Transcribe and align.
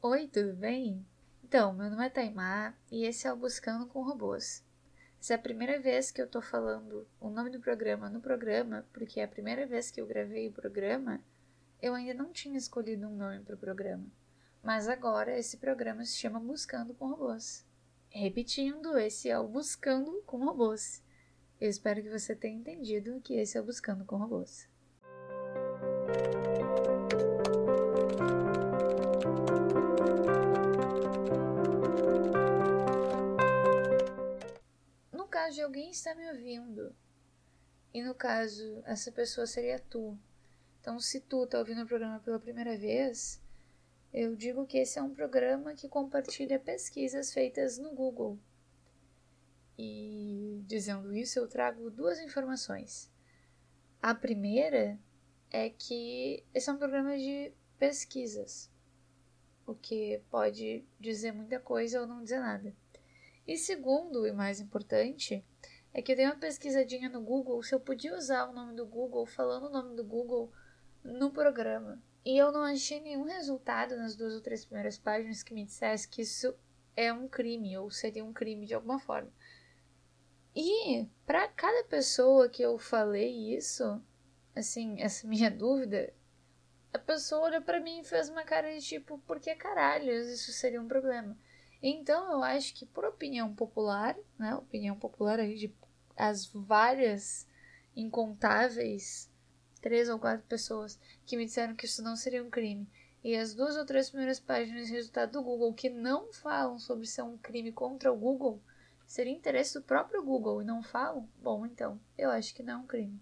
Oi, 0.00 0.28
tudo 0.28 0.54
bem? 0.54 1.04
Então, 1.42 1.74
meu 1.74 1.90
nome 1.90 2.06
é 2.06 2.08
Taimar 2.08 2.78
e 2.88 3.04
esse 3.04 3.26
é 3.26 3.32
o 3.32 3.36
Buscando 3.36 3.84
com 3.84 4.00
Robôs. 4.00 4.64
Essa 5.20 5.32
é 5.32 5.36
a 5.36 5.40
primeira 5.40 5.80
vez 5.80 6.12
que 6.12 6.22
eu 6.22 6.28
tô 6.28 6.40
falando 6.40 7.04
o 7.20 7.28
nome 7.28 7.50
do 7.50 7.58
programa 7.58 8.08
no 8.08 8.20
programa, 8.20 8.86
porque 8.92 9.18
é 9.18 9.24
a 9.24 9.28
primeira 9.28 9.66
vez 9.66 9.90
que 9.90 10.00
eu 10.00 10.06
gravei 10.06 10.46
o 10.46 10.52
programa, 10.52 11.20
eu 11.82 11.94
ainda 11.94 12.14
não 12.14 12.30
tinha 12.30 12.56
escolhido 12.56 13.08
um 13.08 13.16
nome 13.16 13.40
para 13.40 13.56
o 13.56 13.58
programa. 13.58 14.06
Mas 14.62 14.86
agora 14.86 15.36
esse 15.36 15.56
programa 15.56 16.04
se 16.04 16.16
chama 16.16 16.38
Buscando 16.38 16.94
com 16.94 17.08
Robôs. 17.08 17.66
Repetindo, 18.08 18.96
esse 18.96 19.28
é 19.28 19.36
o 19.36 19.48
Buscando 19.48 20.22
com 20.24 20.44
Robôs. 20.44 21.02
Eu 21.60 21.68
espero 21.68 22.00
que 22.04 22.08
você 22.08 22.36
tenha 22.36 22.56
entendido 22.56 23.20
que 23.20 23.34
esse 23.34 23.58
é 23.58 23.60
o 23.60 23.64
Buscando 23.64 24.04
com 24.04 24.16
Robôs. 24.16 24.68
De 35.58 35.62
alguém 35.62 35.90
estar 35.90 36.14
me 36.14 36.24
ouvindo, 36.30 36.94
e 37.92 38.00
no 38.00 38.14
caso 38.14 38.80
essa 38.86 39.10
pessoa 39.10 39.44
seria 39.44 39.80
tu. 39.80 40.16
Então, 40.80 41.00
se 41.00 41.18
tu 41.20 41.42
está 41.42 41.58
ouvindo 41.58 41.82
o 41.82 41.86
programa 41.86 42.20
pela 42.20 42.38
primeira 42.38 42.78
vez, 42.78 43.42
eu 44.12 44.36
digo 44.36 44.64
que 44.68 44.78
esse 44.78 45.00
é 45.00 45.02
um 45.02 45.12
programa 45.12 45.74
que 45.74 45.88
compartilha 45.88 46.60
pesquisas 46.60 47.32
feitas 47.32 47.76
no 47.76 47.92
Google. 47.92 48.38
E 49.76 50.62
dizendo 50.64 51.12
isso, 51.12 51.40
eu 51.40 51.48
trago 51.48 51.90
duas 51.90 52.20
informações. 52.20 53.10
A 54.00 54.14
primeira 54.14 54.96
é 55.50 55.70
que 55.70 56.44
esse 56.54 56.70
é 56.70 56.72
um 56.72 56.78
programa 56.78 57.18
de 57.18 57.52
pesquisas, 57.76 58.70
o 59.66 59.74
que 59.74 60.22
pode 60.30 60.84
dizer 61.00 61.32
muita 61.32 61.58
coisa 61.58 62.00
ou 62.00 62.06
não 62.06 62.22
dizer 62.22 62.38
nada. 62.38 62.72
E 63.48 63.56
segundo, 63.56 64.26
e 64.26 64.32
mais 64.32 64.60
importante, 64.60 65.42
é 65.94 66.02
que 66.02 66.12
eu 66.12 66.16
dei 66.16 66.26
uma 66.26 66.36
pesquisadinha 66.36 67.08
no 67.08 67.22
Google 67.22 67.62
se 67.62 67.74
eu 67.74 67.80
podia 67.80 68.14
usar 68.14 68.46
o 68.46 68.52
nome 68.52 68.74
do 68.76 68.84
Google 68.84 69.24
falando 69.24 69.68
o 69.68 69.70
nome 69.70 69.96
do 69.96 70.04
Google 70.04 70.52
no 71.02 71.30
programa. 71.30 71.98
E 72.26 72.36
eu 72.36 72.52
não 72.52 72.62
achei 72.62 73.00
nenhum 73.00 73.24
resultado 73.24 73.96
nas 73.96 74.14
duas 74.14 74.34
ou 74.34 74.42
três 74.42 74.66
primeiras 74.66 74.98
páginas 74.98 75.42
que 75.42 75.54
me 75.54 75.64
dissesse 75.64 76.06
que 76.06 76.20
isso 76.20 76.54
é 76.94 77.10
um 77.10 77.26
crime 77.26 77.78
ou 77.78 77.90
seria 77.90 78.22
um 78.22 78.34
crime 78.34 78.66
de 78.66 78.74
alguma 78.74 78.98
forma. 78.98 79.32
E 80.54 81.08
para 81.24 81.48
cada 81.48 81.84
pessoa 81.84 82.50
que 82.50 82.60
eu 82.60 82.76
falei 82.76 83.56
isso, 83.56 83.98
assim, 84.54 85.00
essa 85.00 85.26
minha 85.26 85.48
dúvida, 85.50 86.12
a 86.92 86.98
pessoa 86.98 87.46
olhou 87.46 87.62
para 87.62 87.80
mim 87.80 88.00
e 88.00 88.04
fez 88.04 88.28
uma 88.28 88.44
cara 88.44 88.70
de 88.74 88.84
tipo, 88.84 89.16
por 89.20 89.40
que 89.40 89.54
caralhos 89.54 90.28
isso 90.28 90.52
seria 90.52 90.82
um 90.82 90.86
problema? 90.86 91.34
Então 91.82 92.32
eu 92.32 92.42
acho 92.42 92.74
que 92.74 92.84
por 92.86 93.04
opinião 93.04 93.54
popular, 93.54 94.16
né, 94.38 94.54
opinião 94.54 94.96
popular 94.96 95.38
aí 95.38 95.56
de 95.56 95.74
as 96.16 96.46
várias 96.46 97.46
incontáveis 97.94 99.30
três 99.80 100.08
ou 100.08 100.18
quatro 100.18 100.44
pessoas 100.46 100.98
que 101.24 101.36
me 101.36 101.44
disseram 101.44 101.76
que 101.76 101.86
isso 101.86 102.02
não 102.02 102.16
seria 102.16 102.42
um 102.42 102.50
crime 102.50 102.88
e 103.22 103.36
as 103.36 103.54
duas 103.54 103.76
ou 103.76 103.84
três 103.84 104.08
primeiras 104.08 104.40
páginas 104.40 104.86
de 104.86 104.92
resultado 104.92 105.32
do 105.32 105.42
Google 105.42 105.74
que 105.74 105.90
não 105.90 106.32
falam 106.32 106.78
sobre 106.78 107.06
ser 107.06 107.22
um 107.22 107.36
crime 107.36 107.72
contra 107.72 108.12
o 108.12 108.16
Google, 108.16 108.62
seria 109.06 109.32
interesse 109.32 109.74
do 109.74 109.82
próprio 109.82 110.22
Google 110.22 110.62
e 110.62 110.64
não 110.64 110.82
falam, 110.82 111.28
bom, 111.40 111.66
então, 111.66 112.00
eu 112.16 112.30
acho 112.30 112.54
que 112.54 112.62
não 112.62 112.74
é 112.74 112.76
um 112.76 112.86
crime. 112.86 113.20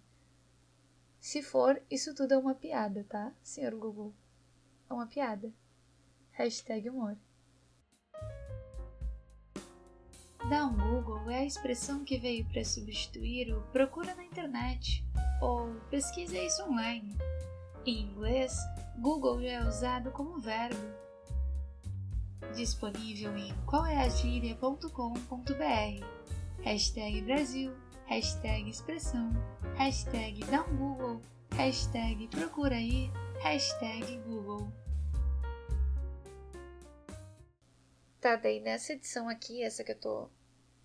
Se 1.18 1.42
for, 1.42 1.82
isso 1.90 2.14
tudo 2.14 2.32
é 2.32 2.38
uma 2.38 2.54
piada, 2.54 3.04
tá, 3.08 3.32
senhor 3.42 3.74
Google? 3.74 4.14
É 4.88 4.92
uma 4.92 5.06
piada. 5.06 5.52
Hashtag 6.32 6.90
humor. 6.90 7.16
Dar 10.48 10.66
um 10.66 10.76
Google 10.76 11.28
é 11.28 11.40
a 11.40 11.44
expressão 11.44 12.04
que 12.04 12.18
veio 12.18 12.44
para 12.44 12.64
substituir 12.64 13.52
o 13.52 13.62
procura 13.72 14.14
na 14.14 14.24
internet 14.24 15.04
ou 15.42 15.74
pesquisa 15.90 16.38
isso 16.38 16.62
online. 16.62 17.18
Em 17.84 18.02
inglês, 18.02 18.56
Google 18.96 19.42
já 19.42 19.48
é 19.48 19.66
usado 19.66 20.12
como 20.12 20.38
verbo. 20.38 20.80
Disponível 22.54 23.36
em 23.36 23.52
qualeagíria.com.br 23.64 26.06
Hashtag 26.62 27.22
Brasil, 27.22 27.74
hashtag 28.06 28.70
expressão, 28.70 29.32
hashtag 29.74 30.44
dá 30.44 30.62
um 30.62 30.76
Google, 30.76 31.22
hashtag 31.56 32.28
procura 32.28 32.76
aí, 32.76 33.10
hashtag 33.40 34.16
Google. 34.18 34.72
Tá, 38.20 38.36
daí 38.36 38.60
nessa 38.60 38.92
edição 38.92 39.28
aqui, 39.28 39.62
essa 39.62 39.84
que 39.84 39.92
eu 39.92 40.00
tô 40.00 40.35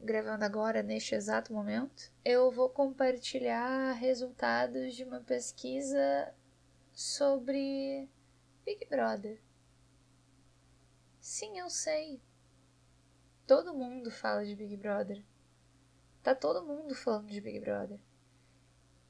gravando 0.03 0.43
agora, 0.43 0.81
neste 0.81 1.15
exato 1.15 1.53
momento, 1.53 2.11
eu 2.25 2.51
vou 2.51 2.69
compartilhar 2.69 3.93
resultados 3.93 4.95
de 4.95 5.03
uma 5.03 5.21
pesquisa 5.21 6.33
sobre 6.91 8.09
Big 8.65 8.85
Brother. 8.87 9.41
Sim, 11.19 11.59
eu 11.59 11.69
sei. 11.69 12.21
Todo 13.45 13.73
mundo 13.73 14.09
fala 14.09 14.45
de 14.45 14.55
Big 14.55 14.75
Brother. 14.75 15.23
Tá 16.23 16.33
todo 16.33 16.65
mundo 16.65 16.95
falando 16.95 17.27
de 17.27 17.41
Big 17.41 17.59
Brother. 17.59 17.99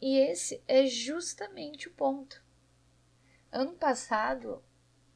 E 0.01 0.18
esse 0.18 0.63
é 0.68 0.85
justamente 0.85 1.88
o 1.88 1.94
ponto. 1.94 2.44
Ano 3.51 3.74
passado, 3.74 4.63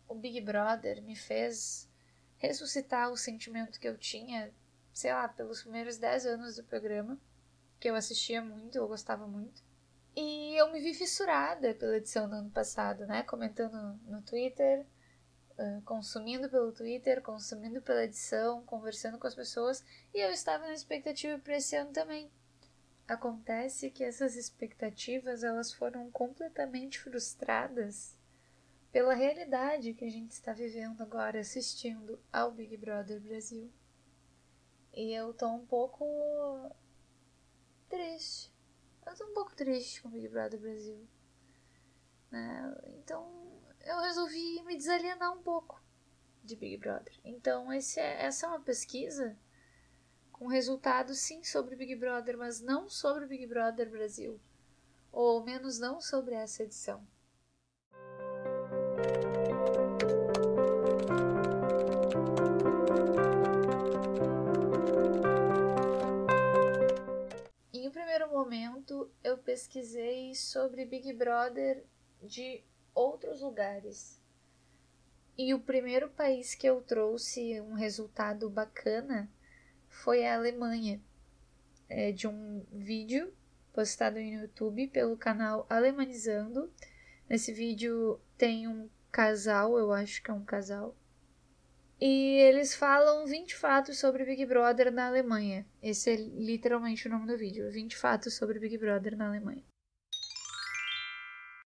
o 0.07 0.15
Big 0.15 0.39
Brother 0.41 1.01
me 1.01 1.15
fez 1.15 1.89
ressuscitar 2.37 3.11
o 3.11 3.17
sentimento 3.17 3.79
que 3.79 3.87
eu 3.87 3.97
tinha 3.97 4.53
sei 4.95 5.11
lá, 5.11 5.27
pelos 5.27 5.61
primeiros 5.61 5.97
10 5.97 6.25
anos 6.25 6.55
do 6.55 6.63
programa, 6.63 7.19
que 7.81 7.89
eu 7.89 7.95
assistia 7.95 8.41
muito, 8.41 8.77
eu 8.77 8.87
gostava 8.87 9.27
muito. 9.27 9.61
E 10.15 10.55
eu 10.55 10.71
me 10.71 10.79
vi 10.79 10.93
fissurada 10.93 11.75
pela 11.75 11.97
edição 11.97 12.29
do 12.29 12.35
ano 12.37 12.49
passado, 12.49 13.05
né? 13.05 13.21
Comentando 13.23 13.99
no 14.05 14.21
Twitter, 14.21 14.85
consumindo 15.83 16.49
pelo 16.49 16.71
Twitter, 16.71 17.21
consumindo 17.21 17.81
pela 17.81 18.05
edição, 18.05 18.63
conversando 18.63 19.19
com 19.19 19.27
as 19.27 19.35
pessoas, 19.35 19.83
e 20.13 20.19
eu 20.19 20.31
estava 20.31 20.65
na 20.65 20.73
expectativa 20.73 21.37
para 21.39 21.57
esse 21.57 21.75
ano 21.75 21.91
também. 21.91 22.31
Acontece 23.05 23.91
que 23.91 24.03
essas 24.03 24.37
expectativas 24.37 25.43
elas 25.43 25.73
foram 25.73 26.09
completamente 26.09 27.01
frustradas 27.01 28.17
pela 28.93 29.13
realidade 29.13 29.93
que 29.93 30.05
a 30.05 30.09
gente 30.09 30.31
está 30.31 30.53
vivendo 30.53 31.01
agora 31.01 31.41
assistindo 31.41 32.17
ao 32.31 32.49
Big 32.53 32.77
Brother 32.77 33.19
Brasil. 33.19 33.69
E 34.95 35.11
eu 35.11 35.33
tô 35.33 35.49
um 35.49 35.65
pouco 35.65 36.05
triste. 37.89 38.49
Eu 39.05 39.13
tô 39.13 39.25
um 39.25 39.33
pouco 39.33 39.53
triste 39.53 40.01
com 40.01 40.07
o 40.07 40.11
Big 40.11 40.29
Brother 40.29 40.57
Brasil. 40.57 41.05
Né? 42.31 42.75
Então 42.99 43.61
eu 43.81 43.99
resolvi 43.99 44.63
me 44.63 44.77
desalienar 44.77 45.33
um 45.33 45.43
pouco 45.43 45.83
de 46.41 46.55
Big 46.55 46.77
Brother. 46.77 47.13
Então 47.25 47.73
esse 47.73 47.99
é, 47.99 48.23
essa 48.23 48.45
é 48.45 48.49
uma 48.49 48.61
pesquisa 48.61 49.37
com 50.31 50.47
resultados 50.47 51.19
sim 51.19 51.43
sobre 51.43 51.75
Big 51.75 51.95
Brother, 51.95 52.37
mas 52.37 52.61
não 52.61 52.89
sobre 52.89 53.25
Big 53.25 53.45
Brother 53.47 53.89
Brasil. 53.89 54.39
Ou 55.11 55.43
menos 55.43 55.77
não 55.77 55.99
sobre 55.99 56.35
essa 56.35 56.63
edição. 56.63 57.05
Eu 69.23 69.37
pesquisei 69.37 70.33
sobre 70.35 70.85
Big 70.85 71.11
Brother 71.13 71.83
de 72.21 72.63
outros 72.93 73.41
lugares. 73.41 74.21
E 75.37 75.53
o 75.53 75.59
primeiro 75.59 76.09
país 76.09 76.55
que 76.55 76.67
eu 76.67 76.81
trouxe 76.81 77.59
um 77.61 77.73
resultado 77.73 78.49
bacana 78.49 79.29
foi 79.89 80.25
a 80.25 80.35
Alemanha, 80.35 81.01
é, 81.89 82.11
de 82.11 82.27
um 82.27 82.65
vídeo 82.71 83.33
postado 83.73 84.17
no 84.17 84.25
YouTube 84.25 84.87
pelo 84.87 85.17
canal 85.17 85.65
Alemanizando. 85.69 86.71
Nesse 87.29 87.51
vídeo 87.51 88.19
tem 88.37 88.67
um 88.67 88.89
casal, 89.11 89.77
eu 89.77 89.91
acho 89.91 90.23
que 90.23 90.31
é 90.31 90.33
um 90.33 90.45
casal, 90.45 90.95
e 91.99 92.37
eles 92.39 92.75
falam 92.75 93.25
20 93.25 93.55
fatos 93.55 93.97
sobre 93.97 94.25
Big 94.25 94.45
Brother 94.45 94.91
na 94.91 95.07
Alemanha. 95.07 95.65
Esse 95.81 96.11
é 96.11 96.15
literalmente 96.15 97.07
o 97.07 97.11
nome 97.11 97.27
do 97.27 97.37
vídeo: 97.37 97.71
20 97.71 97.95
fatos 97.95 98.33
sobre 98.33 98.59
Big 98.59 98.77
Brother 98.77 99.15
na 99.15 99.27
Alemanha. 99.27 99.63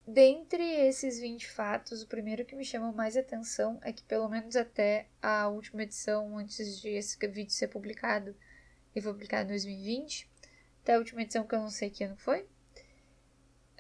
Dentre 0.07 0.63
esses 0.63 1.19
20 1.19 1.51
fatos, 1.51 2.03
o 2.03 2.07
primeiro 2.07 2.45
que 2.45 2.55
me 2.55 2.65
chama 2.65 2.93
mais 2.93 3.17
atenção 3.17 3.81
é 3.83 3.93
que, 3.93 4.05
pelo 4.05 4.29
menos 4.29 4.55
até 4.55 5.09
a 5.21 5.49
última 5.49 5.83
edição, 5.83 6.39
antes 6.39 6.81
de 6.81 6.91
esse 6.91 7.19
vídeo 7.27 7.51
ser 7.51 7.69
publicado, 7.69 8.37
e 8.95 9.01
foi 9.01 9.13
publicado 9.13 9.47
em 9.47 9.49
2020, 9.49 10.31
até 10.83 10.95
a 10.95 10.99
última 10.99 11.23
edição 11.23 11.45
que 11.45 11.57
eu 11.57 11.59
não 11.59 11.71
sei 11.71 11.91
que 11.91 12.05
ano 12.05 12.17
foi, 12.17 12.43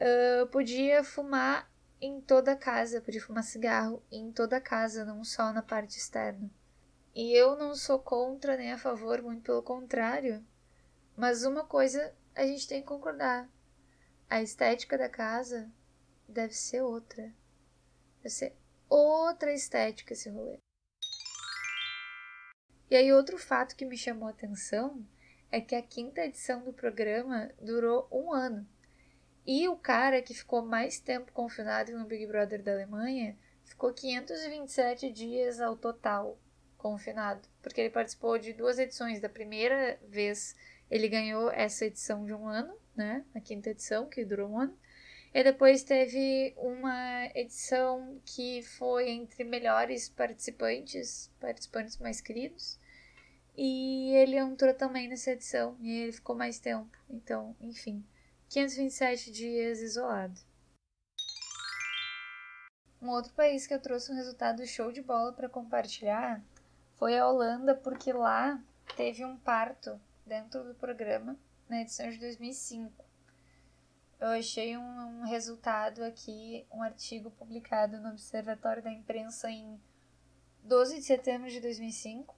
uh, 0.00 0.46
podia 0.48 1.04
fumar 1.04 1.70
em 2.00 2.20
toda 2.20 2.52
a 2.52 2.56
casa, 2.56 3.00
podia 3.00 3.20
fumar 3.20 3.42
cigarro 3.42 4.02
em 4.10 4.30
toda 4.32 4.56
a 4.56 4.60
casa, 4.60 5.04
não 5.04 5.24
só 5.24 5.52
na 5.52 5.62
parte 5.62 5.98
externa. 5.98 6.50
E 7.14 7.32
eu 7.32 7.56
não 7.56 7.74
sou 7.74 7.98
contra 7.98 8.56
nem 8.56 8.72
a 8.72 8.78
favor, 8.78 9.22
muito 9.22 9.42
pelo 9.42 9.62
contrário. 9.62 10.44
Mas 11.16 11.44
uma 11.44 11.64
coisa 11.64 12.14
a 12.34 12.46
gente 12.46 12.68
tem 12.68 12.82
que 12.82 12.86
concordar: 12.86 13.48
a 14.28 14.42
estética 14.42 14.98
da 14.98 15.08
casa 15.08 15.70
deve 16.28 16.52
ser 16.52 16.82
outra. 16.82 17.32
Deve 18.18 18.30
ser 18.30 18.54
outra 18.88 19.52
estética 19.52 20.12
esse 20.12 20.28
rolê. 20.28 20.58
E 22.88 22.94
aí, 22.94 23.12
outro 23.12 23.36
fato 23.36 23.74
que 23.74 23.84
me 23.84 23.96
chamou 23.96 24.28
a 24.28 24.30
atenção 24.30 25.04
é 25.50 25.60
que 25.60 25.74
a 25.74 25.82
quinta 25.82 26.20
edição 26.20 26.62
do 26.62 26.72
programa 26.72 27.50
durou 27.60 28.06
um 28.12 28.32
ano. 28.32 28.68
E 29.46 29.68
o 29.68 29.76
cara 29.76 30.20
que 30.20 30.34
ficou 30.34 30.60
mais 30.60 30.98
tempo 30.98 31.30
confinado 31.32 31.96
no 31.96 32.04
Big 32.04 32.26
Brother 32.26 32.62
da 32.62 32.72
Alemanha 32.72 33.38
ficou 33.64 33.92
527 33.92 35.10
dias 35.12 35.60
ao 35.60 35.76
total 35.76 36.36
confinado, 36.76 37.48
porque 37.62 37.80
ele 37.80 37.90
participou 37.90 38.38
de 38.38 38.52
duas 38.52 38.78
edições. 38.78 39.20
Da 39.20 39.28
primeira 39.28 39.98
vez 40.08 40.56
ele 40.90 41.08
ganhou 41.08 41.50
essa 41.50 41.86
edição 41.86 42.24
de 42.24 42.32
um 42.32 42.48
ano, 42.48 42.76
né? 42.96 43.24
A 43.34 43.40
quinta 43.40 43.70
edição, 43.70 44.08
que 44.08 44.24
durou 44.24 44.50
um 44.50 44.58
ano. 44.58 44.76
E 45.32 45.44
depois 45.44 45.82
teve 45.82 46.54
uma 46.56 47.26
edição 47.34 48.20
que 48.24 48.62
foi 48.62 49.10
entre 49.10 49.44
melhores 49.44 50.08
participantes, 50.08 51.30
participantes 51.38 51.98
mais 51.98 52.20
queridos. 52.20 52.80
E 53.56 54.12
ele 54.14 54.36
entrou 54.36 54.72
também 54.74 55.08
nessa 55.08 55.32
edição 55.32 55.76
e 55.80 56.02
ele 56.02 56.12
ficou 56.12 56.34
mais 56.34 56.58
tempo. 56.58 56.90
Então, 57.08 57.54
enfim. 57.60 58.04
527 58.48 59.30
dias 59.32 59.80
isolado. 59.80 60.40
Um 63.02 63.10
outro 63.10 63.32
país 63.34 63.66
que 63.66 63.74
eu 63.74 63.80
trouxe 63.80 64.10
um 64.10 64.14
resultado 64.14 64.66
show 64.66 64.90
de 64.90 65.02
bola 65.02 65.32
para 65.32 65.48
compartilhar 65.48 66.42
foi 66.94 67.18
a 67.18 67.28
Holanda, 67.28 67.74
porque 67.74 68.12
lá 68.12 68.62
teve 68.96 69.24
um 69.24 69.36
parto 69.36 70.00
dentro 70.24 70.64
do 70.64 70.74
programa 70.74 71.38
na 71.68 71.82
edição 71.82 72.08
de 72.08 72.18
2005. 72.18 73.04
Eu 74.18 74.28
achei 74.28 74.76
um, 74.78 75.20
um 75.20 75.24
resultado 75.24 76.02
aqui, 76.02 76.66
um 76.72 76.82
artigo 76.82 77.30
publicado 77.32 78.00
no 78.00 78.10
Observatório 78.10 78.82
da 78.82 78.90
Imprensa 78.90 79.50
em 79.50 79.78
12 80.62 80.96
de 80.96 81.02
setembro 81.02 81.50
de 81.50 81.60
2005, 81.60 82.34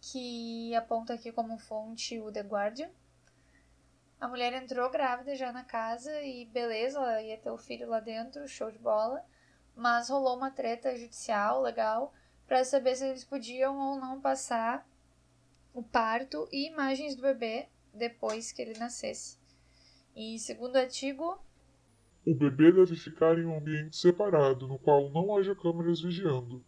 que 0.00 0.74
aponta 0.74 1.14
aqui 1.14 1.30
como 1.30 1.58
fonte 1.58 2.18
o 2.18 2.32
The 2.32 2.40
Guardian 2.40 2.90
a 4.24 4.28
mulher 4.28 4.54
entrou 4.54 4.88
grávida 4.90 5.36
já 5.36 5.52
na 5.52 5.62
casa 5.62 6.10
e 6.22 6.46
beleza, 6.46 6.98
ela 6.98 7.22
ia 7.22 7.36
ter 7.36 7.50
o 7.50 7.58
filho 7.58 7.86
lá 7.86 8.00
dentro, 8.00 8.48
show 8.48 8.70
de 8.70 8.78
bola. 8.78 9.22
Mas 9.76 10.08
rolou 10.08 10.34
uma 10.34 10.50
treta 10.50 10.96
judicial 10.96 11.60
legal 11.60 12.10
para 12.46 12.64
saber 12.64 12.96
se 12.96 13.06
eles 13.06 13.22
podiam 13.22 13.78
ou 13.78 14.00
não 14.00 14.22
passar 14.22 14.88
o 15.74 15.82
parto 15.82 16.48
e 16.50 16.68
imagens 16.68 17.14
do 17.14 17.20
bebê 17.20 17.68
depois 17.92 18.50
que 18.50 18.62
ele 18.62 18.78
nascesse. 18.78 19.36
E 20.16 20.38
segundo 20.38 20.76
o 20.76 20.78
artigo, 20.78 21.38
o 22.26 22.34
bebê 22.34 22.72
deve 22.72 22.96
ficar 22.96 23.38
em 23.38 23.44
um 23.44 23.58
ambiente 23.58 23.94
separado, 23.94 24.66
no 24.66 24.78
qual 24.78 25.10
não 25.10 25.36
haja 25.36 25.54
câmeras 25.54 26.00
vigiando. 26.00 26.64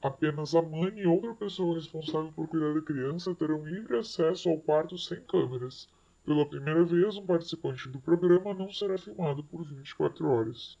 Apenas 0.00 0.54
a 0.54 0.62
mãe 0.62 0.98
e 0.98 1.06
outra 1.06 1.34
pessoa 1.34 1.74
responsável 1.74 2.32
por 2.32 2.48
cuidar 2.48 2.72
da 2.72 2.80
criança 2.80 3.34
terão 3.34 3.66
livre 3.66 3.98
acesso 3.98 4.48
ao 4.48 4.56
parto 4.56 4.96
sem 4.96 5.20
câmeras. 5.24 5.94
Pela 6.26 6.44
primeira 6.44 6.84
vez, 6.84 7.16
um 7.16 7.24
participante 7.24 7.88
do 7.88 8.00
programa 8.00 8.52
não 8.52 8.68
será 8.72 8.98
filmado 8.98 9.44
por 9.44 9.64
24 9.64 10.26
horas. 10.26 10.76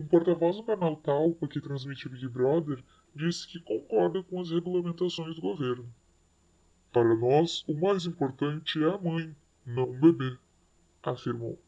Um 0.00 0.06
porta-voz 0.06 0.56
do 0.56 0.64
canal 0.64 0.96
Talpa, 0.96 1.46
que 1.46 1.60
transmite 1.60 2.08
Big 2.08 2.26
Brother, 2.26 2.82
disse 3.14 3.46
que 3.46 3.60
concorda 3.60 4.22
com 4.22 4.40
as 4.40 4.50
regulamentações 4.50 5.36
do 5.36 5.42
governo. 5.42 5.92
Para 6.90 7.14
nós, 7.14 7.64
o 7.68 7.74
mais 7.74 8.06
importante 8.06 8.82
é 8.82 8.88
a 8.88 8.96
mãe, 8.96 9.36
não 9.66 9.90
o 9.90 10.00
bebê, 10.00 10.38
afirmou. 11.02 11.60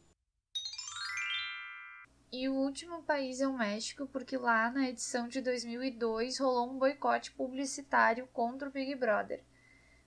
E 2.31 2.49
o 2.49 2.55
último 2.55 3.03
país 3.03 3.39
é 3.39 3.47
o 3.47 3.55
México, 3.55 4.07
porque 4.07 4.35
lá 4.35 4.71
na 4.71 4.89
edição 4.89 5.27
de 5.27 5.41
2002 5.41 6.39
rolou 6.39 6.71
um 6.71 6.79
boicote 6.79 7.31
publicitário 7.33 8.27
contra 8.33 8.67
o 8.67 8.71
Big 8.71 8.95
Brother. 8.95 9.43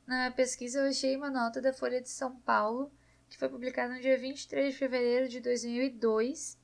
Na 0.06 0.30
pesquisa, 0.30 0.80
eu 0.80 0.88
achei 0.88 1.16
uma 1.16 1.30
nota 1.30 1.60
da 1.60 1.72
Folha 1.72 2.00
de 2.00 2.08
São 2.08 2.36
Paulo, 2.40 2.92
que 3.28 3.38
foi 3.38 3.48
publicada 3.48 3.94
no 3.94 4.00
dia 4.00 4.18
23 4.18 4.72
de 4.72 4.78
fevereiro 4.78 5.28
de 5.28 5.40
2002. 5.40 6.58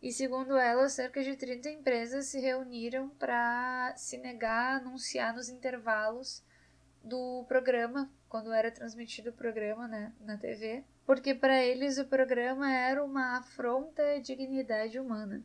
E 0.00 0.12
segundo 0.12 0.56
ela, 0.56 0.88
cerca 0.88 1.22
de 1.22 1.36
30 1.36 1.70
empresas 1.70 2.26
se 2.26 2.40
reuniram 2.40 3.08
para 3.10 3.94
se 3.96 4.16
negar 4.16 4.74
a 4.74 4.76
anunciar 4.76 5.34
nos 5.34 5.48
intervalos 5.48 6.42
do 7.02 7.44
programa, 7.46 8.10
quando 8.28 8.52
era 8.52 8.70
transmitido 8.70 9.30
o 9.30 9.34
programa 9.34 9.86
né, 9.88 10.12
na 10.20 10.36
TV, 10.36 10.84
porque 11.04 11.34
para 11.34 11.62
eles 11.62 11.98
o 11.98 12.06
programa 12.06 12.72
era 12.72 13.04
uma 13.04 13.38
afronta 13.38 14.02
à 14.02 14.18
dignidade 14.18 14.98
humana. 14.98 15.44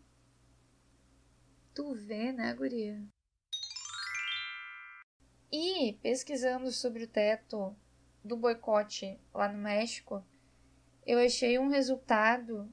Tu 1.74 1.94
vê, 1.94 2.32
né, 2.32 2.54
guria? 2.54 3.04
E 5.52 5.94
pesquisando 6.02 6.72
sobre 6.72 7.06
o 7.06 7.08
teto 7.08 7.76
do 8.24 8.36
boicote 8.36 9.18
lá 9.34 9.48
no 9.48 9.58
México, 9.58 10.24
eu 11.06 11.20
achei 11.20 11.58
um 11.58 11.70
resultado 11.70 12.70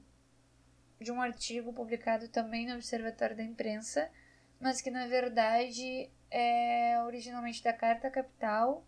de 0.99 1.11
um 1.11 1.21
artigo 1.21 1.71
publicado 1.71 2.27
também 2.27 2.67
no 2.67 2.75
Observatório 2.75 3.35
da 3.35 3.43
Imprensa, 3.43 4.11
mas 4.59 4.81
que 4.81 4.91
na 4.91 5.07
verdade 5.07 6.09
é 6.29 7.01
originalmente 7.05 7.63
da 7.63 7.71
Carta 7.71 8.09
Capital, 8.09 8.85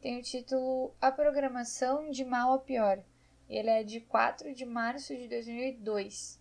tem 0.00 0.18
o 0.18 0.22
título 0.22 0.94
A 1.00 1.12
Programação 1.12 2.10
de 2.10 2.24
Mal 2.24 2.54
a 2.54 2.58
Pior. 2.58 3.02
Ele 3.48 3.68
é 3.68 3.82
de 3.82 4.00
4 4.00 4.54
de 4.54 4.64
março 4.64 5.14
de 5.14 5.28
2002. 5.28 6.40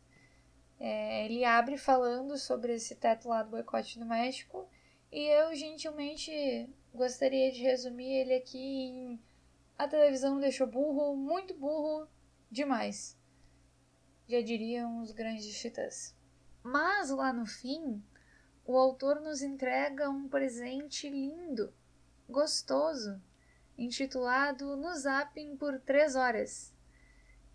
É, 0.79 1.25
ele 1.25 1.43
abre 1.43 1.77
falando 1.77 2.37
sobre 2.37 2.73
esse 2.73 2.95
teto 2.95 3.27
lá 3.27 3.43
do 3.43 3.51
boicote 3.51 3.99
no 3.99 4.05
México 4.05 4.67
e 5.11 5.25
eu 5.25 5.55
gentilmente 5.55 6.69
gostaria 6.95 7.51
de 7.51 7.61
resumir 7.61 8.09
ele 8.09 8.33
aqui 8.33 8.57
em 8.57 9.19
A 9.77 9.87
televisão 9.87 10.39
deixou 10.39 10.65
burro, 10.65 11.15
muito 11.15 11.53
burro, 11.53 12.07
demais. 12.49 13.17
Já 14.27 14.41
diriam 14.41 15.01
os 15.01 15.11
grandes 15.11 15.59
titãs. 15.59 16.15
Mas 16.63 17.09
lá 17.09 17.33
no 17.33 17.45
fim, 17.45 18.01
o 18.65 18.77
autor 18.77 19.19
nos 19.19 19.41
entrega 19.41 20.09
um 20.09 20.27
presente 20.27 21.09
lindo, 21.09 21.73
gostoso, 22.27 23.21
intitulado 23.77 24.75
No 24.77 24.95
Zapping 24.95 25.57
por 25.57 25.79
três 25.81 26.15
horas, 26.15 26.73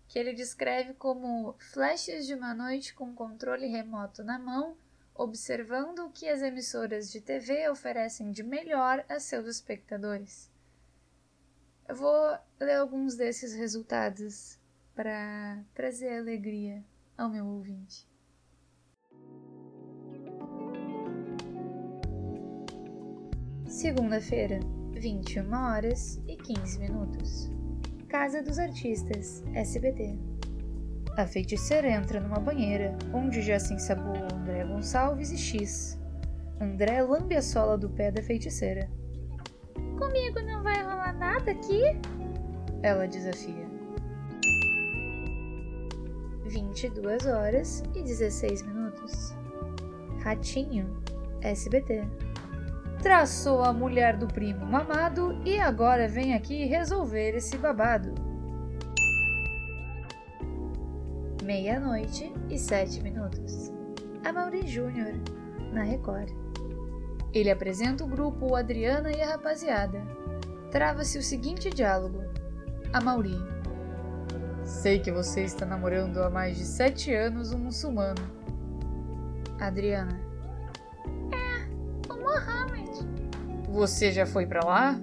que 0.07 0.19
ele 0.19 0.33
descreve 0.33 0.93
como 0.93 1.55
flashes 1.73 2.27
de 2.27 2.35
uma 2.35 2.53
noite 2.53 2.93
com 2.93 3.13
controle 3.13 3.67
remoto 3.67 4.23
na 4.23 4.37
mão 4.37 4.77
observando 5.15 5.99
o 5.99 6.11
que 6.11 6.27
as 6.27 6.41
emissoras 6.41 7.11
de 7.11 7.21
TV 7.21 7.69
oferecem 7.69 8.31
de 8.31 8.43
melhor 8.43 9.03
a 9.09 9.19
seus 9.19 9.47
espectadores. 9.47 10.49
Eu 11.87 11.95
vou 11.95 12.37
ler 12.59 12.75
alguns 12.75 13.15
desses 13.15 13.53
resultados 13.53 14.57
para 14.95 15.63
trazer 15.73 16.17
alegria 16.17 16.83
ao 17.17 17.29
meu 17.29 17.45
ouvinte. 17.45 18.09
Segunda-feira, 23.67 24.59
21 24.93 25.53
horas 25.53 26.21
e 26.27 26.35
15 26.35 26.79
minutos. 26.79 27.49
Casa 28.07 28.43
dos 28.43 28.59
Artistas, 28.59 29.41
SBT. 29.53 30.30
A 31.17 31.27
feiticeira 31.27 31.89
entra 31.89 32.21
numa 32.21 32.39
banheira, 32.39 32.97
onde 33.13 33.41
já 33.41 33.59
se 33.59 33.73
ensaboam 33.73 34.27
André 34.33 34.63
Gonçalves 34.63 35.31
e 35.31 35.37
X. 35.37 35.99
André 36.59 37.01
lambe 37.01 37.35
a 37.35 37.41
sola 37.41 37.77
do 37.77 37.89
pé 37.89 38.11
da 38.11 38.23
feiticeira. 38.23 38.89
Comigo 39.99 40.39
não 40.41 40.63
vai 40.63 40.81
rolar 40.81 41.13
nada 41.13 41.51
aqui? 41.51 41.81
Ela 42.81 43.07
desafia. 43.07 43.69
22 46.45 47.25
horas 47.25 47.83
e 47.93 48.01
16 48.01 48.61
minutos. 48.63 49.35
Ratinho, 50.23 51.03
SBT. 51.41 52.03
Traçou 53.01 53.63
a 53.63 53.73
mulher 53.73 54.15
do 54.15 54.27
primo 54.27 54.65
mamado 54.65 55.41
e 55.43 55.59
agora 55.59 56.07
vem 56.07 56.35
aqui 56.35 56.65
resolver 56.65 57.35
esse 57.35 57.57
babado. 57.57 58.13
Meia-noite 61.41 62.31
e 62.49 62.57
sete 62.57 63.01
minutos. 63.01 63.71
A 64.23 64.31
Mauri 64.31 64.67
Júnior, 64.67 65.13
na 65.73 65.81
Record. 65.81 66.29
Ele 67.33 67.49
apresenta 67.49 68.03
o 68.03 68.07
grupo 68.07 68.55
Adriana 68.55 69.11
e 69.11 69.21
a 69.21 69.31
rapaziada. 69.31 70.01
Trava-se 70.69 71.17
o 71.17 71.23
seguinte 71.23 71.69
diálogo. 71.69 72.23
A 72.93 73.01
Mauri. 73.01 73.37
Sei 74.63 74.99
que 74.99 75.11
você 75.11 75.41
está 75.41 75.65
namorando 75.65 76.19
há 76.19 76.29
mais 76.29 76.57
de 76.57 76.65
sete 76.65 77.13
anos 77.13 77.51
um 77.51 77.57
muçulmano. 77.57 78.21
Adriana. 79.59 80.19
É, 81.33 82.11
o 82.11 82.17
Mohammed. 82.17 82.91
Você 83.69 84.11
já 84.11 84.25
foi 84.25 84.45
para 84.45 84.63
lá? 84.63 84.99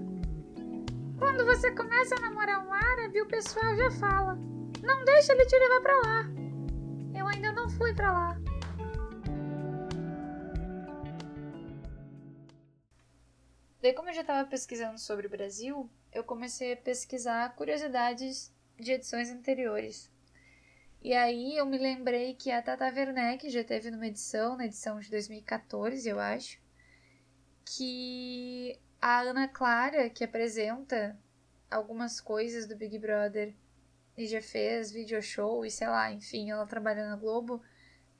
Quando 1.19 1.45
você 1.45 1.73
começa 1.73 2.15
a 2.15 2.21
namorar 2.21 2.65
um 2.65 2.73
árabe, 2.73 3.21
o 3.21 3.27
pessoal 3.27 3.75
já 3.77 3.91
fala: 3.91 4.39
Não 4.83 5.05
deixa 5.05 5.33
ele 5.33 5.47
te 5.47 5.59
levar 5.59 5.81
para 5.81 5.97
lá. 6.01 6.25
Eu 7.19 7.27
ainda 7.27 7.53
não 7.53 7.69
fui 7.69 7.95
para 7.95 8.13
lá. 8.13 8.41
Daí, 13.81 13.93
como 13.93 14.09
eu 14.09 14.15
já 14.15 14.23
estava 14.23 14.49
pesquisando 14.49 14.99
sobre 14.99 15.27
o 15.27 15.31
Brasil, 15.31 15.89
eu 16.13 16.25
comecei 16.25 16.73
a 16.73 16.77
pesquisar 16.77 17.55
curiosidades 17.55 18.53
de 18.79 18.93
edições 18.93 19.31
anteriores. 19.31 20.11
E 21.01 21.15
aí 21.15 21.57
eu 21.57 21.65
me 21.65 21.79
lembrei 21.79 22.35
que 22.35 22.51
a 22.51 22.61
Tata 22.61 22.87
Werneck 22.87 23.49
já 23.51 23.63
teve 23.63 23.91
numa 23.91 24.07
edição, 24.07 24.57
na 24.57 24.67
edição 24.67 24.99
de 24.99 25.11
2014, 25.11 26.09
eu 26.09 26.19
acho, 26.19 26.61
que 27.65 28.79
a 29.01 29.21
Ana 29.21 29.47
Clara, 29.47 30.11
que 30.11 30.25
apresenta 30.25 31.17
algumas 31.71 32.21
coisas 32.21 32.67
do 32.67 32.77
Big 32.77 32.99
Brother 32.99 33.55
e 34.21 34.27
já 34.27 34.43
fez 34.43 34.91
video 34.91 35.23
show 35.23 35.65
e 35.65 35.71
sei 35.71 35.89
lá, 35.89 36.13
enfim, 36.13 36.51
ela 36.51 36.67
trabalha 36.67 37.09
na 37.09 37.17
Globo, 37.17 37.63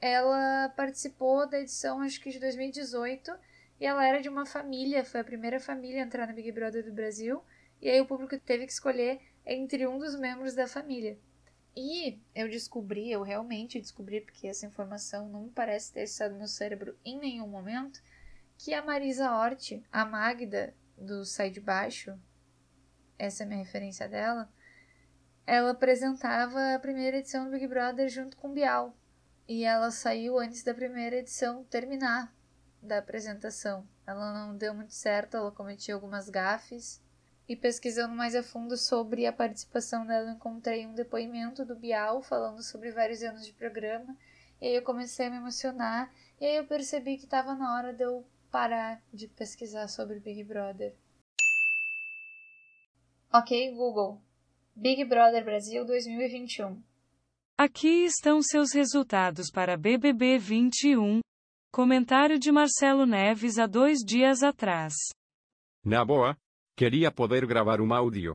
ela 0.01 0.69
participou 0.71 1.49
da 1.49 1.61
edição, 1.61 2.01
acho 2.01 2.21
que 2.21 2.31
de 2.31 2.39
2018, 2.39 3.33
e 3.81 3.87
ela 3.87 4.07
era 4.07 4.21
de 4.21 4.29
uma 4.29 4.47
família, 4.47 5.05
foi 5.05 5.21
a 5.21 5.25
primeira 5.25 5.59
família 5.59 6.03
a 6.03 6.07
entrar 6.07 6.27
no 6.29 6.35
Big 6.35 6.53
Brother 6.53 6.85
do 6.85 6.93
Brasil, 6.93 7.43
e 7.81 7.89
aí 7.89 8.01
o 8.01 8.07
público 8.07 8.39
teve 8.39 8.67
que 8.67 8.73
escolher 8.73 9.21
entre 9.45 9.87
um 9.87 9.99
dos 9.99 10.19
membros 10.19 10.55
da 10.55 10.67
família. 10.67 11.19
E 11.77 12.21
eu 12.35 12.49
descobri, 12.49 13.11
eu 13.11 13.23
realmente 13.23 13.81
descobri, 13.81 14.21
porque 14.21 14.49
essa 14.49 14.67
informação 14.67 15.29
não 15.29 15.45
me 15.45 15.51
parece 15.51 15.93
ter 15.93 16.03
estado 16.03 16.35
no 16.37 16.49
cérebro 16.49 16.97
em 17.05 17.19
nenhum 17.19 17.47
momento, 17.47 18.01
que 18.57 18.75
a 18.75 18.83
Marisa 18.83 19.31
Hort, 19.31 19.81
a 19.93 20.05
Magda 20.05 20.75
do 20.97 21.25
Sai 21.25 21.51
de 21.51 21.61
Baixo, 21.61 22.19
essa 23.17 23.43
é 23.43 23.47
a 23.47 23.49
minha 23.49 23.63
referência 23.63 24.09
dela, 24.09 24.49
ela 25.49 25.71
apresentava 25.71 26.75
a 26.75 26.79
primeira 26.79 27.17
edição 27.17 27.47
do 27.47 27.53
Big 27.53 27.67
Brother 27.67 28.07
junto 28.11 28.37
com 28.37 28.53
Bial. 28.53 28.95
E 29.49 29.65
ela 29.65 29.91
saiu 29.91 30.39
antes 30.39 30.63
da 30.63 30.75
primeira 30.75 31.17
edição 31.17 31.65
terminar 31.65 32.31
da 32.83 32.99
apresentação. 32.99 33.89
Ela 34.07 34.31
não 34.35 34.55
deu 34.55 34.75
muito 34.75 34.93
certo, 34.93 35.39
ela 35.39 35.51
cometia 35.51 35.95
algumas 35.95 36.29
gafes. 36.29 37.03
E 37.49 37.57
pesquisando 37.57 38.15
mais 38.15 38.35
a 38.35 38.43
fundo 38.43 38.77
sobre 38.77 39.25
a 39.25 39.33
participação 39.33 40.05
dela, 40.05 40.31
encontrei 40.31 40.87
um 40.87 40.93
depoimento 40.93 41.65
do 41.65 41.75
Bial 41.75 42.21
falando 42.21 42.63
sobre 42.63 42.91
vários 42.91 43.23
anos 43.23 43.47
de 43.47 43.55
programa. 43.55 44.15
E 44.61 44.67
aí 44.67 44.75
eu 44.75 44.83
comecei 44.83 45.29
a 45.29 45.31
me 45.31 45.39
emocionar. 45.39 46.13
E 46.39 46.45
aí 46.45 46.57
eu 46.57 46.67
percebi 46.67 47.17
que 47.17 47.25
estava 47.25 47.55
na 47.55 47.75
hora 47.75 47.95
de 47.95 48.05
eu 48.05 48.23
parar 48.51 49.03
de 49.15 49.27
pesquisar 49.27 49.89
sobre 49.89 50.21
Big 50.21 50.45
Brother. 50.45 50.95
Ok, 53.33 53.75
Google. 53.75 54.28
Big 54.81 55.05
Brother 55.07 55.45
Brasil 55.45 55.85
2021. 55.85 56.81
Aqui 57.59 58.05
estão 58.05 58.41
seus 58.41 58.73
resultados 58.73 59.51
para 59.51 59.77
BBB 59.77 60.39
21. 60.39 61.19
Comentário 61.73 62.39
de 62.39 62.53
Marcelo 62.53 63.05
Neves 63.05 63.59
há 63.59 63.67
dois 63.67 63.99
dias 64.07 64.45
atrás. 64.45 64.95
Na 65.85 66.05
boa, 66.05 66.37
queria 66.77 67.11
poder 67.11 67.45
gravar 67.45 67.81
um 67.81 67.93
áudio. 67.93 68.35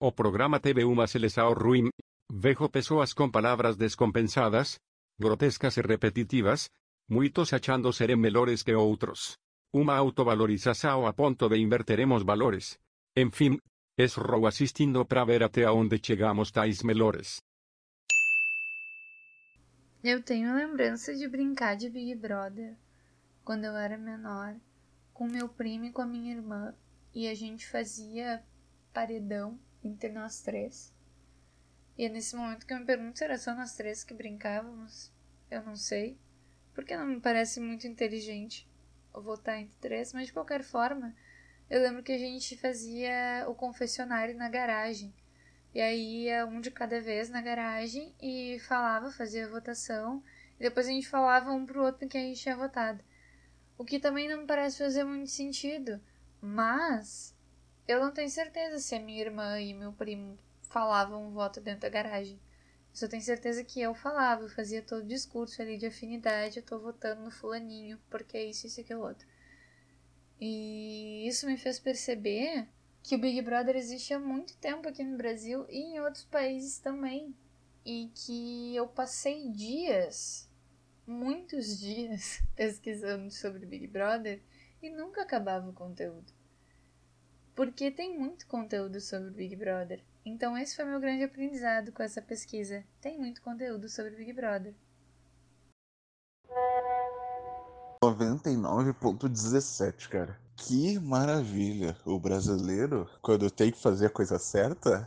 O 0.00 0.12
programa 0.12 0.60
teve 0.60 0.84
uma 0.84 1.08
seleção 1.08 1.52
ruim. 1.52 1.90
Vejo 2.30 2.68
pessoas 2.68 3.12
com 3.12 3.28
palavras 3.28 3.76
descompensadas, 3.76 4.78
grotescas 5.18 5.76
e 5.78 5.80
repetitivas, 5.80 6.70
muitos 7.08 7.52
achando 7.52 7.92
serem 7.92 8.16
melhores 8.16 8.62
que 8.62 8.72
outros. 8.72 9.36
Uma 9.74 9.96
autovalorização 9.96 11.08
a 11.08 11.12
ponto 11.12 11.48
de 11.48 11.58
inverteremos 11.58 12.22
valores. 12.22 12.78
Enfim, 13.16 13.58
estou 13.96 14.46
assistindo 14.46 15.04
para 15.04 15.24
ver 15.24 15.42
até 15.42 15.70
onde 15.70 15.98
chegamos 16.02 16.50
tais 16.50 16.82
melhores. 16.82 17.42
Eu 20.04 20.22
tenho 20.22 20.54
lembrança 20.54 21.14
de 21.14 21.26
brincar 21.26 21.76
de 21.76 21.88
Big 21.88 22.14
Brother 22.14 22.76
quando 23.44 23.64
eu 23.64 23.76
era 23.76 23.96
menor, 23.96 24.56
com 25.12 25.26
meu 25.26 25.48
primo 25.48 25.86
e 25.86 25.92
com 25.92 26.02
a 26.02 26.06
minha 26.06 26.34
irmã, 26.34 26.74
e 27.14 27.26
a 27.26 27.34
gente 27.34 27.66
fazia 27.66 28.44
paredão 28.92 29.58
entre 29.82 30.10
nós 30.10 30.42
três. 30.42 30.92
E 31.96 32.04
é 32.04 32.08
nesse 32.08 32.36
momento 32.36 32.66
que 32.66 32.74
eu 32.74 32.78
me 32.78 32.84
pergunto 32.84 33.16
se 33.16 33.24
era 33.24 33.38
só 33.38 33.54
nós 33.54 33.74
três 33.74 34.04
que 34.04 34.12
brincávamos. 34.12 35.10
Eu 35.50 35.62
não 35.62 35.76
sei, 35.76 36.18
porque 36.74 36.96
não 36.96 37.06
me 37.06 37.20
parece 37.20 37.60
muito 37.60 37.86
inteligente 37.86 38.68
votar 39.12 39.58
entre 39.58 39.78
três, 39.78 40.12
mas 40.12 40.26
de 40.26 40.32
qualquer 40.32 40.62
forma, 40.62 41.14
eu 41.68 41.82
lembro 41.82 42.02
que 42.02 42.12
a 42.12 42.18
gente 42.18 42.56
fazia 42.56 43.44
o 43.48 43.54
confessionário 43.54 44.36
na 44.36 44.48
garagem. 44.48 45.12
E 45.74 45.80
aí 45.80 46.24
ia 46.24 46.46
um 46.46 46.60
de 46.60 46.70
cada 46.70 47.00
vez 47.00 47.28
na 47.28 47.42
garagem 47.42 48.14
e 48.22 48.58
falava, 48.60 49.10
fazia 49.10 49.46
a 49.46 49.50
votação. 49.50 50.22
E 50.58 50.62
depois 50.62 50.86
a 50.86 50.90
gente 50.90 51.08
falava 51.08 51.52
um 51.52 51.66
pro 51.66 51.84
outro 51.84 52.08
que 52.08 52.16
a 52.16 52.20
gente 52.20 52.40
tinha 52.40 52.56
votado. 52.56 53.04
O 53.76 53.84
que 53.84 53.98
também 53.98 54.28
não 54.28 54.46
parece 54.46 54.78
fazer 54.78 55.04
muito 55.04 55.30
sentido. 55.30 56.00
Mas 56.40 57.36
eu 57.86 58.00
não 58.00 58.12
tenho 58.12 58.30
certeza 58.30 58.78
se 58.78 58.94
a 58.94 59.00
minha 59.00 59.20
irmã 59.20 59.60
e 59.60 59.74
meu 59.74 59.92
primo 59.92 60.38
falavam 60.62 61.26
um 61.26 61.32
voto 61.32 61.60
dentro 61.60 61.82
da 61.82 61.88
garagem. 61.88 62.40
Eu 62.90 62.96
só 62.96 63.08
tenho 63.08 63.22
certeza 63.22 63.62
que 63.64 63.80
eu 63.80 63.94
falava, 63.94 64.42
eu 64.42 64.48
fazia 64.48 64.80
todo 64.80 65.02
o 65.02 65.06
discurso 65.06 65.60
ali 65.60 65.76
de 65.76 65.86
afinidade, 65.86 66.58
eu 66.58 66.62
tô 66.62 66.78
votando 66.78 67.22
no 67.22 67.30
fulaninho, 67.30 68.00
porque 68.08 68.36
é 68.36 68.44
isso, 68.44 68.66
isso 68.66 68.80
e 68.80 68.82
aquilo 68.82 69.02
outro. 69.02 69.26
E 70.40 71.26
isso 71.26 71.46
me 71.46 71.56
fez 71.56 71.78
perceber 71.78 72.68
que 73.02 73.14
o 73.14 73.18
Big 73.18 73.40
Brother 73.40 73.76
existe 73.76 74.12
há 74.12 74.18
muito 74.18 74.56
tempo 74.56 74.88
aqui 74.88 75.02
no 75.02 75.16
Brasil 75.16 75.64
e 75.68 75.78
em 75.78 76.00
outros 76.00 76.24
países 76.24 76.78
também. 76.78 77.34
E 77.84 78.10
que 78.14 78.74
eu 78.74 78.88
passei 78.88 79.48
dias, 79.48 80.48
muitos 81.06 81.78
dias, 81.78 82.42
pesquisando 82.56 83.30
sobre 83.30 83.64
o 83.64 83.68
Big 83.68 83.86
Brother 83.86 84.40
e 84.82 84.90
nunca 84.90 85.22
acabava 85.22 85.70
o 85.70 85.72
conteúdo. 85.72 86.32
Porque 87.54 87.90
tem 87.90 88.18
muito 88.18 88.46
conteúdo 88.46 89.00
sobre 89.00 89.30
o 89.30 89.34
Big 89.34 89.56
Brother. 89.56 90.02
Então 90.24 90.58
esse 90.58 90.74
foi 90.74 90.84
meu 90.84 91.00
grande 91.00 91.22
aprendizado 91.22 91.92
com 91.92 92.02
essa 92.02 92.20
pesquisa. 92.20 92.84
Tem 93.00 93.16
muito 93.16 93.40
conteúdo 93.40 93.88
sobre 93.88 94.12
o 94.12 94.16
Big 94.16 94.32
Brother. 94.32 94.74
99.17, 98.16 100.08
cara. 100.08 100.36
Que 100.56 100.98
maravilha. 100.98 101.96
O 102.04 102.18
brasileiro, 102.18 103.06
quando 103.20 103.50
tem 103.50 103.70
que 103.70 103.80
fazer 103.80 104.06
a 104.06 104.10
coisa 104.10 104.38
certa, 104.38 105.06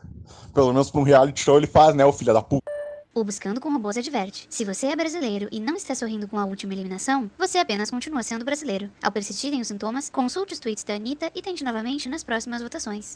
pelo 0.53 0.71
menos 0.71 0.91
pra 0.91 1.01
um 1.01 1.03
reality 1.03 1.41
show 1.41 1.57
ele 1.57 1.67
faz, 1.67 1.95
né, 1.95 2.05
o 2.05 2.13
filho 2.13 2.33
da 2.33 2.41
puta. 2.41 2.69
O 3.13 3.23
Buscando 3.23 3.59
com 3.59 3.71
Robôs 3.71 3.97
adverte: 3.97 4.47
se 4.49 4.63
você 4.63 4.87
é 4.87 4.95
brasileiro 4.95 5.49
e 5.51 5.59
não 5.59 5.75
está 5.75 5.95
sorrindo 5.95 6.27
com 6.27 6.37
a 6.37 6.45
última 6.45 6.73
eliminação, 6.73 7.29
você 7.37 7.57
apenas 7.57 7.89
continua 7.89 8.21
sendo 8.21 8.45
brasileiro. 8.45 8.89
Ao 9.01 9.11
persistirem 9.11 9.59
os 9.59 9.67
sintomas, 9.67 10.09
consulte 10.09 10.53
os 10.53 10.59
tweets 10.59 10.83
da 10.83 10.93
Anitta 10.93 11.31
e 11.33 11.41
tente 11.41 11.63
novamente 11.63 12.07
nas 12.07 12.23
próximas 12.23 12.61
votações. 12.61 13.15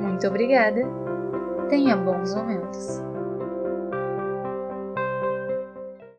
Muito 0.00 0.26
obrigada. 0.26 0.80
Tenha 1.70 1.96
bons 1.96 2.34
momentos. 2.34 3.00